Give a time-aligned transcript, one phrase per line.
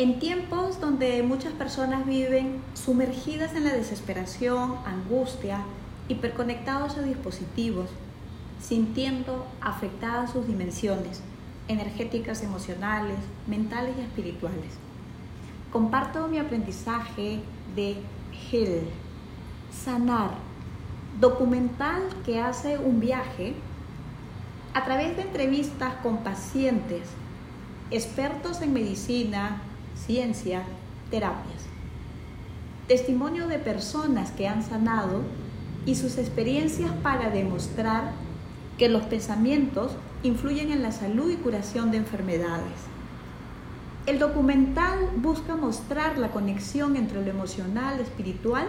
[0.00, 5.62] En tiempos donde muchas personas viven sumergidas en la desesperación, angustia,
[6.06, 7.90] hiperconectados a dispositivos,
[8.62, 11.20] sintiendo afectadas sus dimensiones
[11.66, 13.16] energéticas, emocionales,
[13.48, 14.70] mentales y espirituales.
[15.72, 17.40] Comparto mi aprendizaje
[17.74, 17.96] de
[18.52, 18.82] Hill,
[19.72, 20.30] Sanar,
[21.18, 23.54] documental que hace un viaje
[24.74, 27.08] a través de entrevistas con pacientes,
[27.90, 29.60] expertos en medicina,
[30.06, 30.62] ciencia,
[31.10, 31.62] terapias.
[32.86, 35.22] Testimonio de personas que han sanado
[35.84, 38.12] y sus experiencias para demostrar
[38.78, 39.92] que los pensamientos
[40.22, 42.78] influyen en la salud y curación de enfermedades.
[44.06, 48.68] El documental busca mostrar la conexión entre lo emocional, espiritual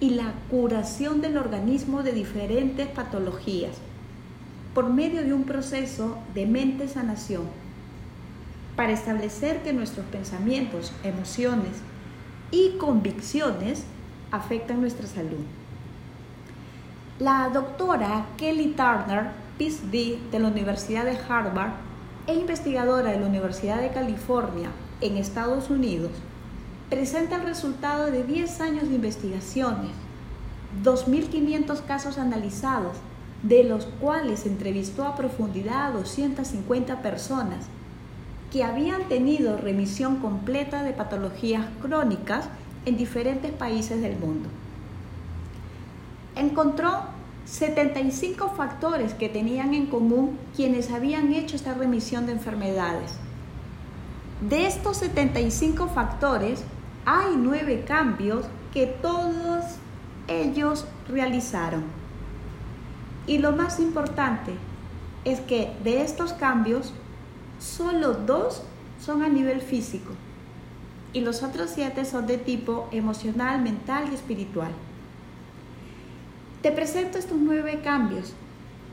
[0.00, 3.76] y la curación del organismo de diferentes patologías
[4.74, 7.61] por medio de un proceso de mente sanación
[8.82, 11.70] para establecer que nuestros pensamientos, emociones
[12.50, 13.84] y convicciones
[14.32, 15.44] afectan nuestra salud.
[17.20, 21.74] La doctora Kelly Turner, PhD de la Universidad de Harvard
[22.26, 26.10] e investigadora de la Universidad de California en Estados Unidos,
[26.90, 29.92] presenta el resultado de 10 años de investigaciones,
[30.82, 32.96] 2.500 casos analizados,
[33.44, 37.68] de los cuales entrevistó a profundidad a 250 personas
[38.52, 42.48] que habían tenido remisión completa de patologías crónicas
[42.84, 44.48] en diferentes países del mundo.
[46.36, 47.04] Encontró
[47.46, 53.14] 75 factores que tenían en común quienes habían hecho esta remisión de enfermedades.
[54.48, 56.62] De estos 75 factores,
[57.06, 59.64] hay nueve cambios que todos
[60.28, 61.84] ellos realizaron.
[63.26, 64.52] Y lo más importante
[65.24, 66.92] es que de estos cambios,
[67.62, 68.62] solo dos
[69.00, 70.12] son a nivel físico
[71.12, 74.72] y los otros siete son de tipo emocional, mental y espiritual.
[76.62, 78.32] Te presento estos nueve cambios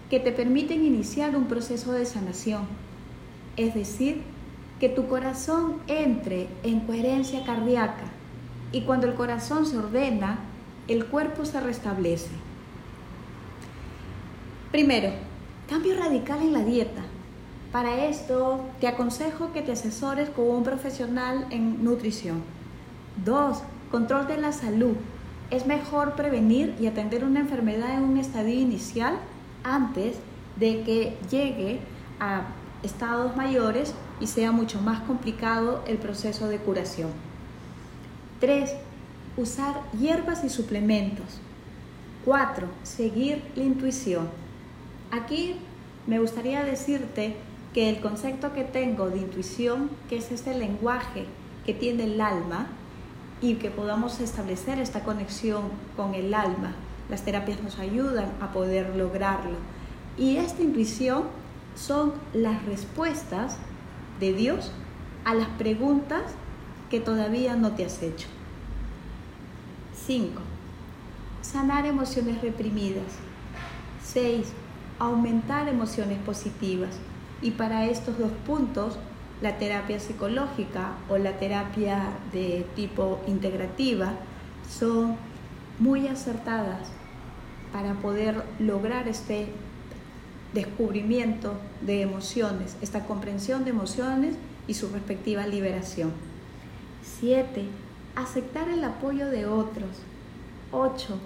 [0.10, 2.68] que te permiten iniciar un proceso de sanación,
[3.58, 4.22] es decir,
[4.80, 8.06] que tu corazón entre en coherencia cardíaca
[8.72, 10.40] y cuando el corazón se ordena,
[10.88, 12.30] el cuerpo se restablece.
[14.72, 15.12] Primero,
[15.68, 17.02] cambio radical en la dieta.
[17.72, 22.42] Para esto, te aconsejo que te asesores con un profesional en nutrición.
[23.24, 24.96] Dos, control de la salud.
[25.52, 29.20] Es mejor prevenir y atender una enfermedad en un estadio inicial
[29.64, 30.16] antes
[30.56, 31.80] de que llegue
[32.20, 32.42] a
[32.82, 37.12] estados mayores y sea mucho más complicado el proceso de curación.
[38.40, 38.72] Tres,
[39.38, 41.40] usar hierbas y suplementos.
[42.26, 44.28] Cuatro, seguir la intuición.
[45.12, 45.56] Aquí
[46.08, 47.36] me gustaría decirte
[47.74, 51.26] que el concepto que tengo de intuición, que es ese lenguaje
[51.66, 52.68] que tiene el alma
[53.42, 55.64] y que podamos establecer esta conexión
[55.96, 56.74] con el alma,
[57.10, 59.58] las terapias nos ayudan a poder lograrlo.
[60.18, 61.24] Y esta intuición
[61.76, 63.58] son las respuestas
[64.20, 64.72] de Dios
[65.26, 66.24] a las preguntas
[66.90, 68.28] que todavía no te has hecho.
[70.06, 70.42] 5.
[71.42, 73.06] Sanar emociones reprimidas.
[74.04, 74.48] 6.
[74.98, 76.98] Aumentar emociones positivas.
[77.42, 78.98] Y para estos dos puntos,
[79.42, 84.14] la terapia psicológica o la terapia de tipo integrativa
[84.70, 85.16] son
[85.80, 86.90] muy acertadas
[87.72, 89.48] para poder lograr este
[90.54, 94.36] descubrimiento de emociones, esta comprensión de emociones
[94.68, 96.12] y su respectiva liberación.
[97.20, 97.66] 7.
[98.16, 99.90] Aceptar el apoyo de otros.
[100.72, 101.18] 8.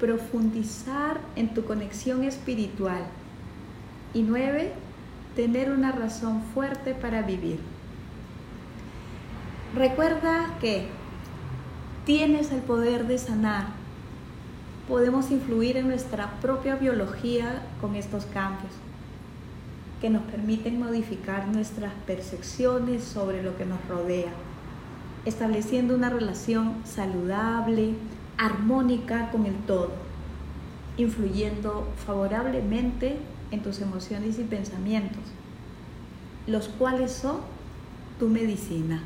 [0.00, 3.04] Profundizar en tu conexión espiritual.
[4.14, 4.72] Y 9
[5.34, 7.60] tener una razón fuerte para vivir.
[9.74, 10.88] Recuerda que
[12.04, 13.66] tienes el poder de sanar.
[14.88, 18.72] Podemos influir en nuestra propia biología con estos cambios
[20.02, 24.32] que nos permiten modificar nuestras percepciones sobre lo que nos rodea,
[25.24, 27.94] estableciendo una relación saludable,
[28.36, 29.92] armónica con el todo,
[30.96, 33.16] influyendo favorablemente
[33.50, 35.22] en tus emociones y pensamientos,
[36.46, 37.36] los cuales son
[38.18, 39.02] tu medicina.